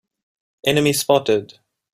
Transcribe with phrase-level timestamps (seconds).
[0.65, 1.59] Enemy spotted!